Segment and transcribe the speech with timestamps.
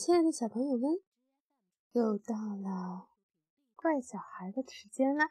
[0.00, 0.98] 亲爱的小朋友们，
[1.92, 3.08] 又到了
[3.76, 5.28] 怪小孩的时间啦！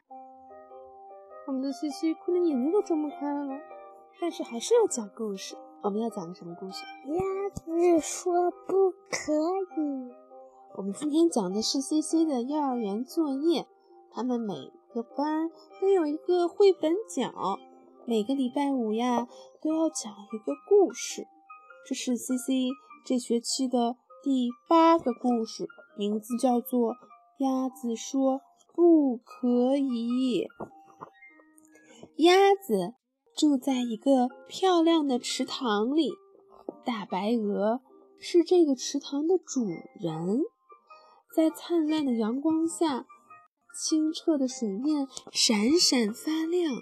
[1.48, 3.60] 我们的西西哭的眼睛都睁不开了，
[4.20, 5.56] 但是还是要讲故事。
[5.82, 6.84] 我们要讲个什么故事？
[7.06, 9.32] 鸭子说不可
[9.76, 10.14] 以。
[10.76, 13.66] 我们今天讲的是西西的幼儿园作业，
[14.12, 14.54] 他们每
[14.94, 15.50] 个班
[15.80, 17.58] 都有一个绘本角，
[18.06, 19.26] 每个礼拜五呀
[19.60, 21.26] 都要讲一个故事。
[21.84, 22.70] 这是西西
[23.04, 23.96] 这学期的。
[24.22, 25.66] 第八个故事
[25.96, 26.92] 名字叫做
[27.38, 28.42] 《鸭子说
[28.74, 30.46] 不可以》。
[32.16, 32.92] 鸭子
[33.34, 36.10] 住在一个漂亮的池塘里，
[36.84, 37.80] 大白鹅
[38.18, 39.64] 是这个池塘的主
[39.98, 40.42] 人。
[41.34, 43.06] 在灿烂的阳光下，
[43.74, 46.74] 清澈的水面闪闪发亮，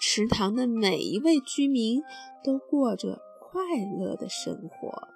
[0.00, 2.00] 池塘的每一位居民
[2.44, 3.60] 都过着快
[3.98, 5.15] 乐的生活。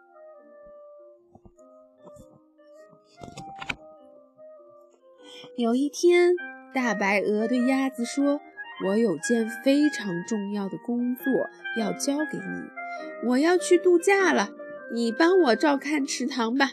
[5.61, 6.36] 有一天，
[6.72, 8.41] 大白鹅对鸭子说
[8.89, 14.48] ：“我有件非常重要的工作要交给你，我要去度假了，
[14.91, 16.70] 你帮我照看池塘吧。”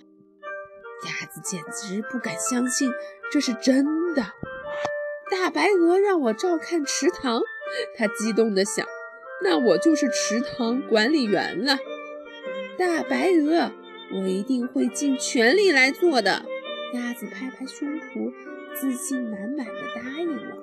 [1.05, 2.89] 鸭子简直不敢相信
[3.29, 4.23] 这是真的。
[5.29, 7.41] 大白鹅让我照看池塘，
[7.97, 8.87] 它激动地想
[9.43, 11.77] ：“那我就是池塘管理员了。”
[12.79, 13.73] 大白鹅，
[14.13, 16.45] 我一定会尽全力来做的。
[16.93, 18.31] 鸭子拍拍胸脯。
[18.79, 20.55] 自信满满的答应了。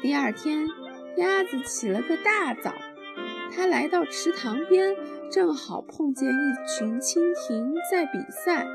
[0.00, 0.66] 第二天，
[1.16, 2.72] 鸭子起了个大早，
[3.54, 4.96] 它来到池塘边，
[5.30, 8.66] 正好碰见一群蜻蜓在比赛，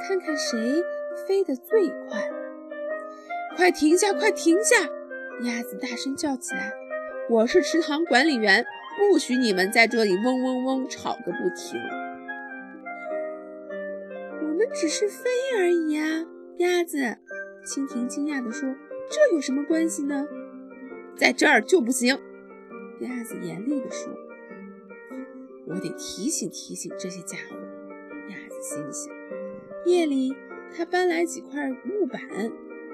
[0.00, 0.82] 看看谁
[1.26, 2.28] 飞得最快。
[3.56, 4.12] 快停下！
[4.12, 4.88] 快停下！
[5.44, 6.72] 鸭子大声叫起来
[7.30, 8.66] ：“我是池塘管理员，
[8.98, 11.78] 不许你们在这里嗡嗡嗡吵个不停。”
[14.42, 16.24] 我们只是飞而已啊。
[16.62, 17.16] 鸭子，
[17.66, 18.72] 蜻蜓惊讶地说
[19.10, 20.28] ：“这有什么关系呢？
[21.16, 22.16] 在这儿就不行。”
[23.02, 24.12] 鸭子严厉地说
[25.66, 27.56] ：“我得提醒提醒这些家伙。”
[28.30, 29.12] 鸭子心想。
[29.86, 30.36] 夜里，
[30.72, 32.20] 他搬来几块木板，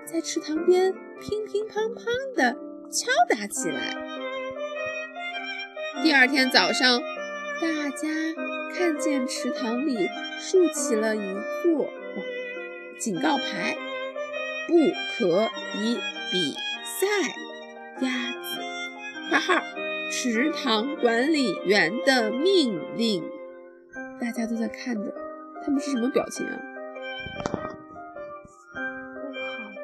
[0.07, 2.57] 在池塘边乒乒乓乓地
[2.91, 3.95] 敲打起来。
[6.03, 7.03] 第二天早上，
[7.61, 8.09] 大家
[8.75, 10.09] 看见池塘里
[10.39, 11.91] 竖起了一座。
[12.99, 13.77] 警告牌，
[14.67, 14.75] 不
[15.17, 15.49] 可
[15.79, 15.97] 以
[16.33, 16.53] 比
[16.85, 17.07] 赛。
[18.01, 18.61] 鸭子，
[19.29, 19.63] 括号，
[20.11, 23.25] 池塘管理员的命令。
[24.21, 25.15] 大家都在看着，
[25.65, 26.61] 他们是什么表情啊？
[29.15, 29.81] 不好的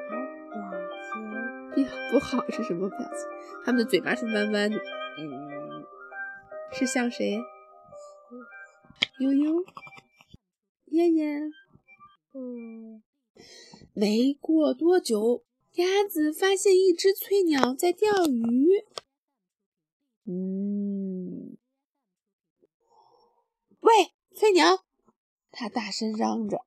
[1.77, 2.11] 表情。
[2.11, 3.29] 不好是什么表情？
[3.65, 4.77] 他们的嘴巴是弯弯的。
[5.19, 5.87] 嗯，
[6.73, 7.39] 是像谁？
[9.21, 9.65] 悠悠，
[10.87, 11.53] 燕燕。
[12.37, 13.04] 嗯，
[13.93, 18.87] 没过多久，鸭子发现一只翠鸟在钓鱼。
[20.25, 21.57] 嗯，
[23.81, 24.85] 喂，翠鸟！
[25.51, 26.65] 它大声嚷着：“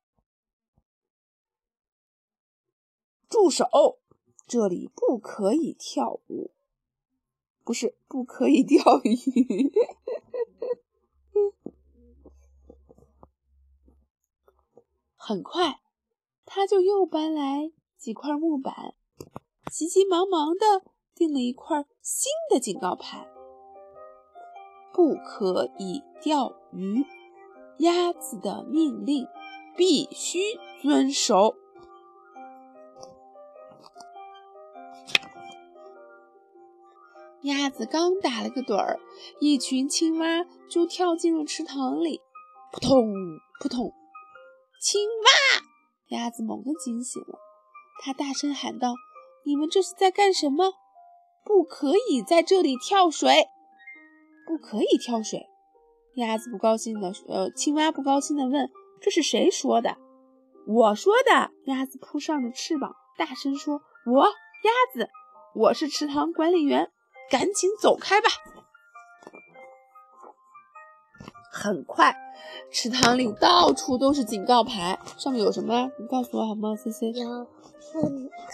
[3.28, 3.98] 住手！
[4.46, 6.54] 这里不可以跳舞，
[7.64, 9.14] 不是不可以钓鱼。
[15.14, 15.82] ”很快，
[16.50, 18.94] 他就又搬来几块木板，
[19.70, 20.82] 急急忙忙地
[21.14, 23.28] 订了一块新的警告牌：
[24.94, 27.04] 不可以钓鱼，
[27.80, 29.28] 鸭子的命令
[29.76, 30.38] 必须
[30.80, 31.54] 遵守。
[37.42, 38.98] 鸭子刚打了个盹儿，
[39.38, 42.22] 一群青蛙就跳进了池塘里，
[42.72, 43.12] 扑通
[43.60, 43.92] 扑通。
[44.80, 45.47] 青蛙，
[46.08, 47.38] 鸭子猛地惊醒了，
[48.02, 48.94] 它大声喊道
[49.44, 50.72] ：“你们这是在干什么？
[51.44, 53.48] 不可以在这里跳水，
[54.46, 55.48] 不可以跳水！”
[56.16, 59.96] 鸭子不高兴的，呃，青蛙不高兴的问：“这是谁说的
[60.66, 65.10] ？”“我说的。”鸭子扑上了翅膀，大声说：“我，鸭子，
[65.54, 66.90] 我是池塘管理员，
[67.30, 68.28] 赶紧走开吧！”
[71.58, 72.14] 很快，
[72.70, 75.90] 池塘里到处都是警告牌，上面有什么？
[75.98, 77.46] 你告诉我好吗？C C 有，
[77.92, 78.02] 不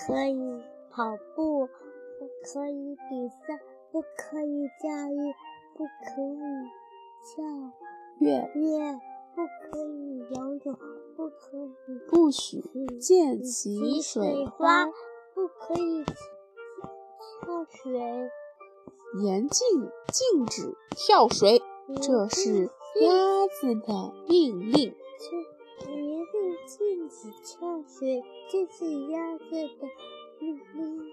[0.07, 1.05] 可以跑
[1.37, 3.61] 步，不可以比赛，
[3.93, 5.35] 不可以驾驭，
[5.77, 6.39] 不可以
[7.29, 7.45] 跳
[8.21, 8.99] 跃跃，
[9.35, 10.75] 不可以游泳，
[11.15, 12.63] 不可以不许
[12.99, 17.93] 溅起水花，不可以跳水，
[19.23, 19.69] 严禁
[20.11, 21.61] 禁止跳水，
[22.01, 22.71] 这是。
[23.01, 24.95] 鸭子的命令。
[25.17, 25.31] 却
[25.79, 26.35] 决定
[26.67, 29.89] 禁止跳水，这是鸭子的
[30.41, 31.13] 命令。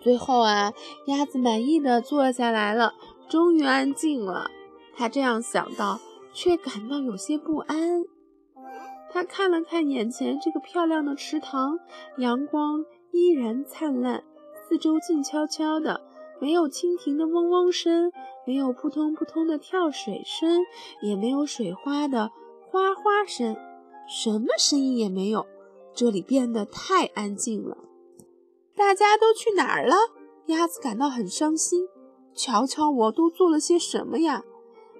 [0.00, 0.72] 最后啊，
[1.06, 2.94] 鸭子满意的坐下来了，
[3.28, 4.50] 终于安静了。
[4.96, 6.00] 他这样想到，
[6.32, 8.04] 却感到有些不安。
[9.10, 11.78] 他看了看眼前这个漂亮的池塘，
[12.16, 16.00] 阳光依然灿烂，四周静悄悄的，
[16.40, 18.10] 没有蜻蜓的嗡嗡声，
[18.46, 20.64] 没有扑通扑通的跳水声，
[21.02, 22.30] 也没有水花的
[22.68, 23.56] 哗哗声，
[24.08, 25.46] 什么声音也没有。
[25.92, 27.76] 这里变得太安静了。
[28.74, 29.94] 大家都去哪儿了？
[30.46, 31.86] 鸭子感到很伤心。
[32.34, 34.44] 瞧瞧，我都做了些什么呀？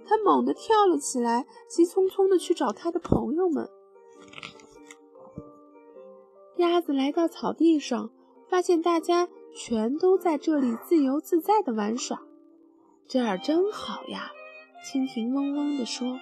[0.04, 3.70] 它猛地跳了起来，急匆匆地去找它的朋友们。
[6.56, 8.10] 鸭子来到草地上，
[8.48, 12.22] 发现大家全都在这里自由自在地玩耍。
[13.06, 14.30] 这儿真好呀！
[14.84, 16.18] 蜻蜓嗡嗡地说：“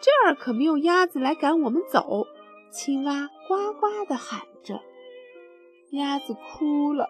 [0.00, 2.26] 这儿可没有鸭子来赶我们走。”
[2.70, 4.80] 青蛙呱呱地喊着。
[5.90, 7.08] 鸭子哭了，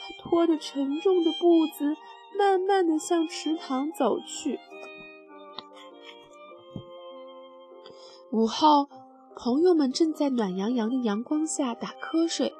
[0.00, 1.96] 它拖着沉重的步子，
[2.38, 4.58] 慢慢地向池塘走去。
[8.30, 8.88] 午后。
[9.38, 12.54] 朋友们正在暖洋洋的阳光下打瞌睡，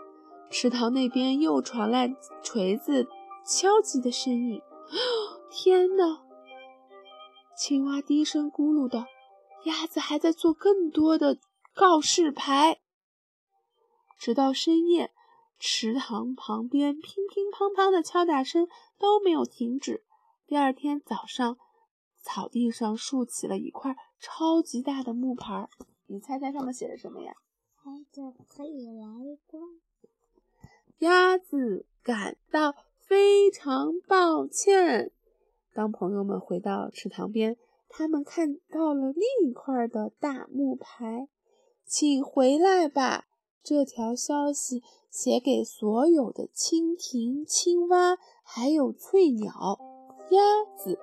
[0.51, 3.09] 池塘那边又传来锤子
[3.45, 4.61] 敲击的声音。
[5.51, 6.25] 天哪！
[7.57, 9.07] 青蛙低声咕噜道
[9.65, 11.39] ：“鸭子还在做更多的
[11.75, 12.81] 告示牌。”
[14.19, 15.13] 直到深夜，
[15.59, 20.05] 池塘旁边乒乒乓乓的敲打声都没有停止。
[20.47, 21.59] 第二天早上，
[22.23, 25.69] 草地上竖起了一块超级大的木牌。
[26.07, 27.33] 你猜猜上面写的什么呀？
[27.75, 29.05] 孩子可以来
[29.47, 29.63] 观。
[30.99, 35.13] 鸭子感到非常抱歉。
[35.75, 37.57] 当朋友们回到池塘边，
[37.89, 41.29] 他们看到了另一块的大木牌，
[41.85, 43.25] 请回来吧。
[43.63, 49.79] 这条消息写给所有的蜻蜓、青蛙，还有翠鸟、
[50.31, 50.99] 鸭子，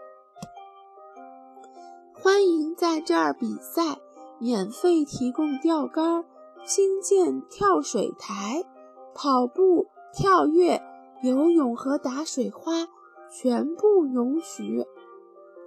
[2.14, 4.00] 欢迎在这儿比赛。
[4.40, 6.26] 免费提供钓竿，
[6.66, 8.66] 新建跳水台，
[9.16, 10.82] 跑步、跳跃、
[11.24, 12.88] 游泳和打水花
[13.32, 14.86] 全部允许。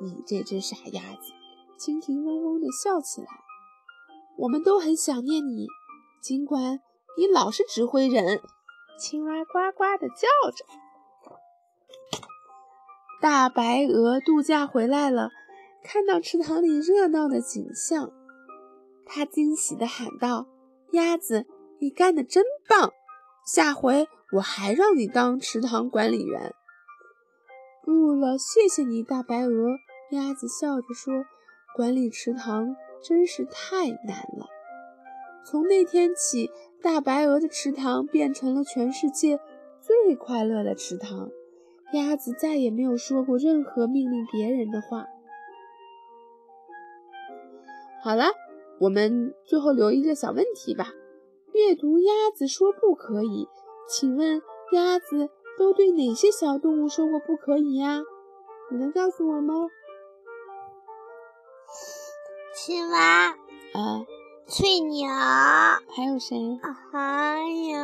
[0.01, 1.33] 你这只傻鸭子！
[1.79, 3.29] 蜻蜓嗡嗡地笑起来。
[4.39, 5.67] 我们都很想念你，
[6.23, 6.81] 尽管
[7.17, 8.41] 你老是指挥人。
[8.99, 10.65] 青蛙呱呱地叫着。
[13.21, 15.31] 大白鹅度假回来了，
[15.83, 18.11] 看到池塘里热闹的景象。
[19.07, 20.47] 它惊喜地喊道
[20.93, 21.47] ：“鸭子，
[21.79, 22.93] 你干得真棒！
[23.47, 26.53] 下回我还让你当池塘管理员。”
[27.83, 29.79] 不了，谢谢你，大白鹅。
[30.11, 31.25] 鸭子笑着说
[31.75, 34.49] ：“管理池塘真是太难了。”
[35.47, 36.51] 从那天起，
[36.83, 39.41] 大白鹅的池塘变成了全世界
[39.81, 41.31] 最快乐的池塘。
[41.93, 45.07] 鸭子再也没有说过任何命令别人的话。
[48.03, 48.27] 好了。
[48.79, 50.89] 我们最后留一个小问题吧。
[51.57, 53.49] 阅读鸭子说不可以，
[53.89, 58.03] 请问鸭子都对哪些小动物说过不可以呀？
[58.71, 59.55] 你能告诉我吗？
[62.55, 64.05] 青蛙啊，
[64.47, 65.09] 翠鸟，
[65.89, 66.37] 还有谁？
[66.93, 67.79] 还有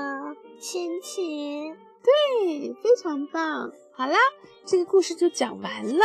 [0.60, 1.74] 蜻蜓。
[2.02, 3.72] 对，非常棒。
[3.92, 4.18] 好啦，
[4.66, 6.04] 这个故事就讲完了，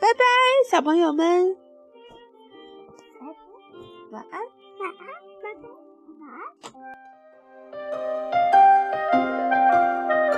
[0.00, 0.24] 拜拜，
[0.68, 1.56] 小朋友们。
[3.20, 3.36] 晚安，
[4.10, 4.40] 晚安，晚安，晚安，
[4.80, 5.31] 晚安。
[6.64, 7.01] you